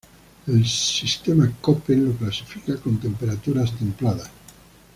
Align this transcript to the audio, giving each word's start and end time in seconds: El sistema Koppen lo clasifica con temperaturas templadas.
El 0.47 0.65
sistema 0.65 1.47
Koppen 1.61 2.05
lo 2.05 2.11
clasifica 2.13 2.75
con 2.77 2.97
temperaturas 2.97 3.71
templadas. 3.77 4.31